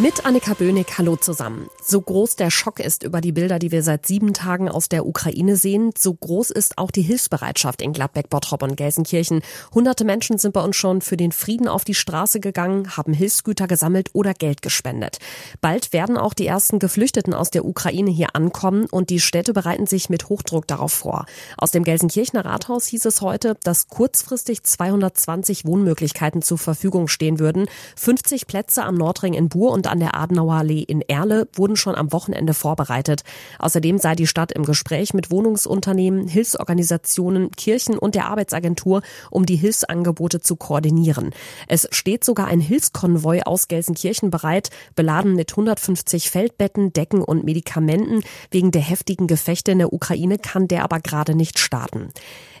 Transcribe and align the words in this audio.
Mit 0.00 0.24
Annika 0.24 0.54
Böhnig, 0.54 0.86
hallo 0.96 1.16
zusammen. 1.16 1.68
So 1.82 2.00
groß 2.00 2.36
der 2.36 2.52
Schock 2.52 2.78
ist 2.78 3.02
über 3.02 3.20
die 3.20 3.32
Bilder, 3.32 3.58
die 3.58 3.72
wir 3.72 3.82
seit 3.82 4.06
sieben 4.06 4.32
Tagen 4.32 4.68
aus 4.68 4.88
der 4.88 5.04
Ukraine 5.04 5.56
sehen, 5.56 5.90
so 5.98 6.14
groß 6.14 6.52
ist 6.52 6.78
auch 6.78 6.92
die 6.92 7.02
Hilfsbereitschaft 7.02 7.82
in 7.82 7.92
Gladbeck, 7.92 8.30
Bottrop 8.30 8.62
und 8.62 8.76
Gelsenkirchen. 8.76 9.42
Hunderte 9.74 10.04
Menschen 10.04 10.38
sind 10.38 10.52
bei 10.52 10.60
uns 10.60 10.76
schon 10.76 11.00
für 11.00 11.16
den 11.16 11.32
Frieden 11.32 11.66
auf 11.66 11.84
die 11.84 11.96
Straße 11.96 12.38
gegangen, 12.38 12.96
haben 12.96 13.12
Hilfsgüter 13.12 13.66
gesammelt 13.66 14.10
oder 14.12 14.34
Geld 14.34 14.62
gespendet. 14.62 15.18
Bald 15.60 15.92
werden 15.92 16.16
auch 16.16 16.32
die 16.32 16.46
ersten 16.46 16.78
Geflüchteten 16.78 17.34
aus 17.34 17.50
der 17.50 17.64
Ukraine 17.64 18.12
hier 18.12 18.36
ankommen 18.36 18.86
und 18.88 19.10
die 19.10 19.18
Städte 19.18 19.52
bereiten 19.52 19.88
sich 19.88 20.08
mit 20.08 20.28
Hochdruck 20.28 20.68
darauf 20.68 20.92
vor. 20.92 21.26
Aus 21.56 21.72
dem 21.72 21.82
Gelsenkirchener 21.82 22.44
Rathaus 22.44 22.86
hieß 22.86 23.04
es 23.04 23.20
heute, 23.20 23.56
dass 23.64 23.88
kurzfristig 23.88 24.62
220 24.62 25.64
Wohnmöglichkeiten 25.64 26.40
zur 26.40 26.58
Verfügung 26.58 27.08
stehen 27.08 27.40
würden. 27.40 27.66
50 27.96 28.46
Plätze 28.46 28.84
am 28.84 28.94
Nordring 28.94 29.34
in 29.34 29.48
Buhr 29.48 29.72
und 29.72 29.87
an 29.88 30.00
der 30.00 30.14
Adenauerallee 30.14 30.82
in 30.82 31.02
Erle 31.02 31.48
wurden 31.54 31.76
schon 31.76 31.94
am 31.94 32.12
Wochenende 32.12 32.54
vorbereitet. 32.54 33.22
Außerdem 33.58 33.98
sei 33.98 34.14
die 34.14 34.26
Stadt 34.26 34.52
im 34.52 34.64
Gespräch 34.64 35.14
mit 35.14 35.30
Wohnungsunternehmen, 35.30 36.28
Hilfsorganisationen, 36.28 37.50
Kirchen 37.52 37.98
und 37.98 38.14
der 38.14 38.26
Arbeitsagentur, 38.26 39.02
um 39.30 39.46
die 39.46 39.56
Hilfsangebote 39.56 40.40
zu 40.40 40.56
koordinieren. 40.56 41.30
Es 41.66 41.88
steht 41.90 42.24
sogar 42.24 42.46
ein 42.46 42.60
Hilfskonvoi 42.60 43.42
aus 43.42 43.68
Gelsenkirchen 43.68 44.30
bereit, 44.30 44.70
beladen 44.94 45.34
mit 45.34 45.52
150 45.52 46.30
Feldbetten, 46.30 46.92
Decken 46.92 47.22
und 47.22 47.44
Medikamenten. 47.44 48.22
Wegen 48.50 48.70
der 48.70 48.82
heftigen 48.82 49.26
Gefechte 49.26 49.72
in 49.72 49.78
der 49.78 49.92
Ukraine 49.92 50.38
kann 50.38 50.68
der 50.68 50.84
aber 50.84 51.00
gerade 51.00 51.34
nicht 51.34 51.58
starten. 51.58 52.10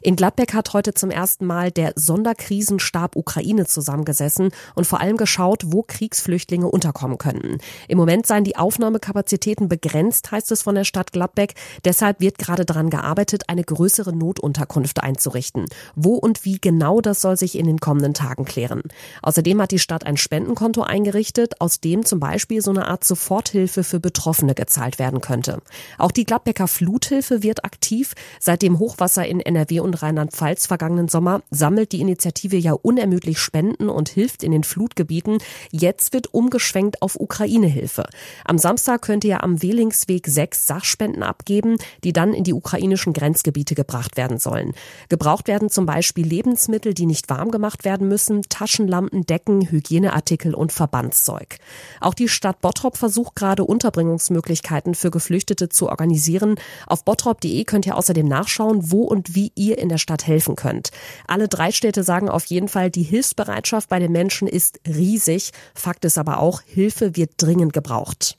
In 0.02 0.16
Gladbeck 0.16 0.54
hat 0.54 0.72
heute 0.74 0.94
zum 0.94 1.10
ersten 1.10 1.44
Mal 1.46 1.70
der 1.70 1.92
Sonderkrisenstab 1.96 3.16
Ukraine 3.16 3.66
zusammengesessen 3.66 4.50
und 4.74 4.86
vor 4.86 5.00
allem 5.00 5.16
geschaut, 5.16 5.64
wo 5.66 5.82
Kriegsflüchtlinge 5.82 6.68
unterkommen 6.68 7.18
könnten. 7.18 7.58
Im 7.88 7.98
Moment 7.98 8.26
seien 8.26 8.44
die 8.44 8.56
Aufnahmekapazitäten 8.56 9.68
begrenzt, 9.68 10.30
heißt 10.30 10.52
es 10.52 10.62
von 10.62 10.74
der 10.74 10.84
Stadt 10.84 11.12
Gladbeck. 11.12 11.54
Deshalb 11.84 12.20
wird 12.20 12.38
gerade 12.38 12.64
daran 12.64 12.90
gearbeitet, 12.90 13.44
eine 13.48 13.64
größere 13.64 14.14
Notunterkunft 14.14 15.02
einzurichten. 15.02 15.66
Wo 15.96 16.14
und 16.14 16.44
wie 16.44 16.58
genau 16.60 17.00
das 17.00 17.20
soll 17.20 17.36
sich 17.36 17.58
in 17.58 17.66
den 17.66 17.80
kommenden 17.80 18.14
Tagen 18.14 18.44
klären. 18.44 18.82
Außerdem 19.22 19.60
hat 19.60 19.72
die 19.72 19.78
Stadt 19.78 20.06
ein 20.06 20.16
Spendenkonto 20.16 20.82
eingerichtet, 20.82 21.60
aus 21.60 21.80
dem 21.80 22.04
zum 22.04 22.20
Beispiel 22.20 22.62
so 22.62 22.70
eine 22.70 22.86
Art 22.86 23.04
Soforthilfe 23.04 23.82
für 23.82 24.00
Betroffene 24.00 24.54
gezahlt 24.54 24.98
werden 24.98 25.20
könnte. 25.20 25.60
Auch 25.98 26.12
die 26.12 26.24
Gladbecker 26.24 26.68
Fluthilfe 26.68 27.42
wird 27.42 27.64
aktiv. 27.64 28.14
Seit 28.38 28.62
dem 28.62 28.78
Hochwasser 28.78 29.26
in 29.26 29.40
NRW 29.40 29.80
und 29.88 30.02
Rheinland-Pfalz 30.02 30.66
vergangenen 30.66 31.08
Sommer 31.08 31.42
sammelt 31.50 31.92
die 31.92 32.00
Initiative 32.00 32.56
ja 32.56 32.72
unermüdlich 32.72 33.38
Spenden 33.38 33.88
und 33.88 34.08
hilft 34.08 34.42
in 34.42 34.52
den 34.52 34.64
Flutgebieten. 34.64 35.38
Jetzt 35.70 36.12
wird 36.12 36.32
umgeschwenkt 36.32 37.02
auf 37.02 37.18
Ukraine-Hilfe. 37.18 38.04
Am 38.44 38.58
Samstag 38.58 39.02
könnte 39.02 39.28
ja 39.28 39.42
am 39.42 39.62
Wehlingsweg 39.62 40.26
sechs 40.26 40.66
Sachspenden 40.66 41.22
abgeben, 41.22 41.76
die 42.04 42.12
dann 42.12 42.34
in 42.34 42.44
die 42.44 42.52
ukrainischen 42.52 43.12
Grenzgebiete 43.12 43.74
gebracht 43.74 44.16
werden 44.16 44.38
sollen. 44.38 44.74
Gebraucht 45.08 45.48
werden 45.48 45.70
zum 45.70 45.86
Beispiel 45.86 46.26
Lebensmittel, 46.26 46.94
die 46.94 47.06
nicht 47.06 47.30
warm 47.30 47.50
gemacht 47.50 47.84
werden 47.84 48.08
müssen, 48.08 48.42
Taschenlampen, 48.42 49.26
Decken, 49.26 49.70
Hygieneartikel 49.70 50.54
und 50.54 50.72
Verbandszeug. 50.72 51.56
Auch 52.00 52.14
die 52.14 52.28
Stadt 52.28 52.60
Bottrop 52.60 52.96
versucht 52.96 53.34
gerade 53.34 53.64
Unterbringungsmöglichkeiten 53.64 54.94
für 54.94 55.10
Geflüchtete 55.10 55.68
zu 55.68 55.88
organisieren. 55.88 56.56
Auf 56.86 57.04
bottrop.de 57.04 57.64
könnt 57.64 57.86
ihr 57.86 57.96
außerdem 57.96 58.26
nachschauen, 58.26 58.90
wo 58.90 59.02
und 59.02 59.34
wie 59.34 59.52
ihr 59.54 59.77
in 59.78 59.88
der 59.88 59.98
Stadt 59.98 60.26
helfen 60.26 60.56
könnt. 60.56 60.90
Alle 61.26 61.48
drei 61.48 61.72
Städte 61.72 62.02
sagen 62.02 62.28
auf 62.28 62.44
jeden 62.46 62.68
Fall, 62.68 62.90
die 62.90 63.02
Hilfsbereitschaft 63.02 63.88
bei 63.88 63.98
den 63.98 64.12
Menschen 64.12 64.48
ist 64.48 64.80
riesig. 64.86 65.52
Fakt 65.74 66.04
ist 66.04 66.18
aber 66.18 66.40
auch, 66.40 66.62
Hilfe 66.62 67.16
wird 67.16 67.32
dringend 67.36 67.72
gebraucht. 67.72 68.37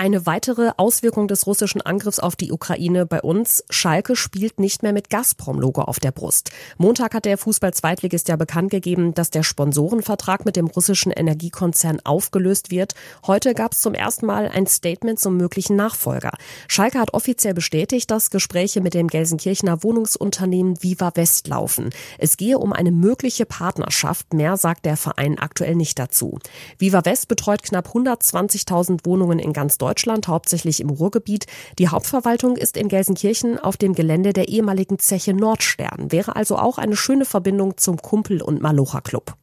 Eine 0.00 0.26
weitere 0.26 0.70
Auswirkung 0.76 1.26
des 1.26 1.48
russischen 1.48 1.82
Angriffs 1.82 2.20
auf 2.20 2.36
die 2.36 2.52
Ukraine 2.52 3.04
bei 3.04 3.20
uns. 3.20 3.64
Schalke 3.68 4.14
spielt 4.14 4.60
nicht 4.60 4.84
mehr 4.84 4.92
mit 4.92 5.10
Gazprom-Logo 5.10 5.82
auf 5.82 5.98
der 5.98 6.12
Brust. 6.12 6.52
Montag 6.76 7.14
hat 7.14 7.24
der 7.24 7.36
Fußball-Zweitligist 7.36 8.28
ja 8.28 8.36
bekannt 8.36 8.70
gegeben, 8.70 9.12
dass 9.12 9.30
der 9.30 9.42
Sponsorenvertrag 9.42 10.44
mit 10.44 10.54
dem 10.54 10.68
russischen 10.68 11.10
Energiekonzern 11.10 11.98
aufgelöst 12.04 12.70
wird. 12.70 12.94
Heute 13.26 13.54
gab 13.54 13.72
es 13.72 13.80
zum 13.80 13.92
ersten 13.92 14.26
Mal 14.26 14.46
ein 14.46 14.68
Statement 14.68 15.18
zum 15.18 15.36
möglichen 15.36 15.74
Nachfolger. 15.74 16.30
Schalke 16.68 17.00
hat 17.00 17.12
offiziell 17.12 17.54
bestätigt, 17.54 18.08
dass 18.08 18.30
Gespräche 18.30 18.80
mit 18.80 18.94
dem 18.94 19.08
Gelsenkirchener 19.08 19.82
Wohnungsunternehmen 19.82 20.80
Viva 20.80 21.10
West 21.16 21.48
laufen. 21.48 21.90
Es 22.18 22.36
gehe 22.36 22.60
um 22.60 22.72
eine 22.72 22.92
mögliche 22.92 23.46
Partnerschaft. 23.46 24.32
Mehr 24.32 24.58
sagt 24.58 24.84
der 24.84 24.96
Verein 24.96 25.40
aktuell 25.40 25.74
nicht 25.74 25.98
dazu. 25.98 26.38
Viva 26.78 27.04
West 27.04 27.26
betreut 27.26 27.64
knapp 27.64 27.88
120.000 27.88 29.04
Wohnungen 29.04 29.40
in 29.40 29.52
ganz 29.52 29.76
Deutschland. 29.76 29.87
Deutschland, 29.88 30.28
hauptsächlich 30.28 30.80
im 30.80 30.90
Ruhrgebiet. 30.90 31.46
Die 31.78 31.88
Hauptverwaltung 31.88 32.56
ist 32.58 32.76
in 32.76 32.88
Gelsenkirchen 32.88 33.58
auf 33.58 33.78
dem 33.78 33.94
Gelände 33.94 34.34
der 34.34 34.48
ehemaligen 34.48 34.98
Zeche 34.98 35.32
Nordstern. 35.32 36.12
Wäre 36.12 36.36
also 36.36 36.58
auch 36.58 36.76
eine 36.76 36.94
schöne 36.94 37.24
Verbindung 37.24 37.78
zum 37.78 37.96
Kumpel- 37.96 38.42
und 38.42 38.60
Malocha 38.60 39.00
Club. 39.00 39.34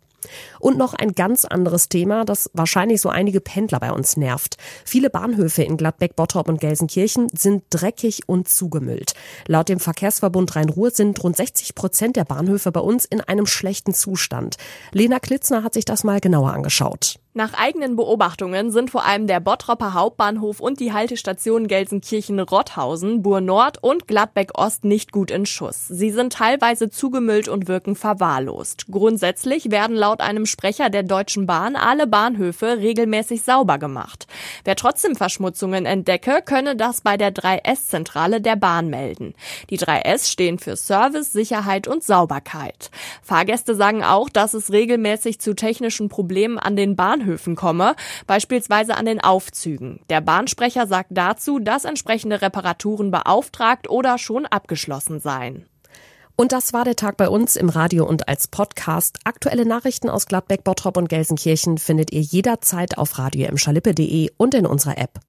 Und 0.60 0.78
noch 0.78 0.94
ein 0.94 1.14
ganz 1.14 1.46
anderes 1.46 1.90
Thema, 1.90 2.26
das 2.26 2.52
wahrscheinlich 2.54 3.02
so 3.02 3.10
einige 3.10 3.42
Pendler 3.42 3.80
bei 3.80 3.92
uns 3.92 4.18
nervt. 4.18 4.58
Viele 4.84 5.10
Bahnhöfe 5.10 5.64
in 5.64 5.78
Gladbeck, 5.78 6.16
Bottrop 6.16 6.48
und 6.48 6.62
Gelsenkirchen 6.62 7.28
sind 7.36 7.64
dreckig 7.72 8.22
und 8.28 8.48
zugemüllt. 8.48 9.14
Laut 9.48 9.70
dem 9.70 9.80
Verkehrsverbund 9.80 10.56
Rhein-Ruhr 10.56 10.92
sind 10.92 11.24
rund 11.24 11.38
60 11.38 11.74
Prozent 11.74 12.16
der 12.18 12.26
Bahnhöfe 12.26 12.72
bei 12.72 12.82
uns 12.82 13.06
in 13.06 13.22
einem 13.22 13.48
schlechten 13.48 13.96
Zustand. 13.96 14.58
Lena 14.92 15.20
Klitzner 15.20 15.64
hat 15.64 15.74
sich 15.74 15.86
das 15.86 16.04
mal 16.04 16.20
genauer 16.20 16.54
angeschaut. 16.54 17.20
Nach 17.38 17.53
eigenen 17.53 17.97
Beobachtungen 17.97 18.72
sind 18.72 18.90
vor 18.90 19.03
allem 19.03 19.28
der 19.28 19.41
Bottropper 19.41 19.94
Hauptbahnhof 19.94 20.62
und 20.62 20.79
die 20.79 20.94
Haltestationen 20.94 21.68
Gelsenkirchen-Rotthausen, 21.68 23.23
Bur-Nord 23.23 23.84
und 23.84 24.07
Gladbeck-Ost 24.07 24.85
nicht 24.85 25.12
gut 25.12 25.31
in 25.31 25.46
Schuss. 25.46 25.85
Sie 25.90 26.12
sind 26.12 26.31
teilweise 26.31 26.90
zugemüllt 26.90 27.50
und 27.50 27.68
wirken 27.68 27.97
verwahrlost. 27.97 28.85
Grundsätzlich 28.90 29.69
werden 29.69 29.97
laut 29.97 30.22
einem 30.22 30.46
Sprecher 30.46 30.90
der 30.90 31.03
Deutschen 31.03 31.46
Bahn 31.46 31.75
alle 31.75 32.07
Bahnhöfe 32.07 32.78
regelmäßig 32.78 33.41
sauber 33.41 33.79
gemacht. 33.79 34.28
Wer 34.63 34.78
trotzdem 34.78 35.17
Verschmutzungen 35.17 35.85
entdecke, 35.85 36.41
könne 36.41 36.78
das 36.78 37.02
bei 37.02 37.17
der 37.17 37.34
3S-Zentrale 37.34 38.40
der 38.40 38.56
Bahn 38.56 38.90
melden. 38.90 39.34
Die 39.69 39.78
3S 39.78 40.31
stehen 40.31 40.57
für 40.57 40.78
Service, 40.78 41.34
Sicherheit 41.34 41.90
und 41.90 42.02
Sauberkeit. 42.02 42.91
Fahrgäste 43.22 43.75
sagen 43.75 44.06
auch, 44.06 44.29
dass 44.29 44.53
es 44.53 44.72
regelmäßig 44.72 45.41
zu 45.41 45.53
technischen 45.53 46.07
Problemen 46.07 46.57
an 46.57 46.78
den 46.78 46.96
Bahnhöfen 46.96 47.25
Bahnhöfen 47.25 47.56
komme, 47.56 47.96
beispielsweise 48.28 48.96
an 48.96 49.06
den 49.06 49.19
Aufzügen. 49.19 50.00
Der 50.09 50.22
Bahnsprecher 50.22 50.88
sagt 50.88 51.09
dazu, 51.12 51.59
dass 51.59 51.86
entsprechende 51.86 52.41
Reparaturen 52.41 53.12
beauftragt 53.12 53.90
oder 53.90 54.18
schon 54.18 54.46
abgeschlossen 54.46 55.19
seien. 55.19 55.66
Und 56.38 56.52
das 56.52 56.74
war 56.74 56.84
der 56.84 56.97
Tag 56.97 57.16
bei 57.16 57.30
uns 57.30 57.56
im 57.56 57.69
Radio 57.69 58.06
und 58.06 58.28
als 58.28 58.50
Podcast. 58.50 59.19
Aktuelle 59.24 59.66
Nachrichten 59.66 60.09
aus 60.09 60.25
Gladbeck, 60.25 60.66
Bottrop 60.66 60.97
und 60.97 61.08
Gelsenkirchen 61.08 61.78
findet 61.78 62.12
ihr 62.12 62.22
jederzeit 62.22 62.97
auf 62.97 63.18
radio 63.18 63.47
und 64.38 64.53
in 64.53 64.66
unserer 64.66 64.97
App. 64.97 65.22